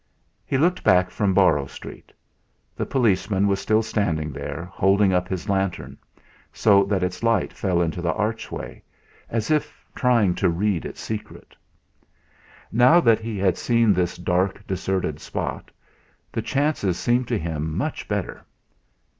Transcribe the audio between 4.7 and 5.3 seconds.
holding up